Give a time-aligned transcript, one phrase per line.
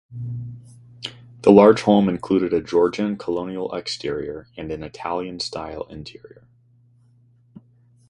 [1.43, 6.47] The large home included a Georgian Colonial exterior and an Italian-style interior.